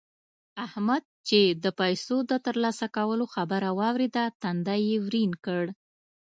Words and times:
احمد 0.65 1.03
چې 1.27 1.39
د 1.63 1.65
پيسو 1.79 2.17
د 2.29 2.31
تر 2.45 2.55
لاسه 2.63 2.87
کولو 2.97 3.25
خبره 3.35 3.69
واورېده؛ 3.79 4.25
تندی 4.41 4.81
يې 4.89 4.97
ورين 5.05 5.31
کړ. 5.45 5.63